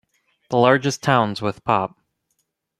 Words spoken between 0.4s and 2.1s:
The largest towns with pop.